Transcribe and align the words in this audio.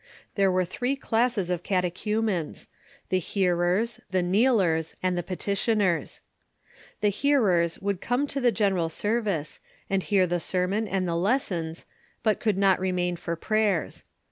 There 0.33 0.51
were 0.51 0.65
three 0.65 0.95
classes 0.95 1.51
of 1.51 1.61
catechumens— 1.61 2.67
the 3.09 3.19
hearers, 3.19 3.99
the 4.09 4.23
kneelers, 4.23 4.95
and 5.03 5.15
the 5.15 5.21
petitioners. 5.21 6.21
The 7.01 7.09
hearers 7.09 7.77
could 7.77 8.01
come 8.01 8.25
to 8.25 8.41
the 8.41 8.51
general 8.51 8.89
service, 8.89 9.59
and 9.91 10.01
hear 10.01 10.25
the 10.25 10.39
sermon 10.39 10.87
and 10.87 11.07
the 11.07 11.15
lessons, 11.15 11.85
but 12.23 12.39
could 12.39 12.57
not 12.57 12.79
remain 12.79 13.15
for 13.15 13.35
prayers. 13.35 14.03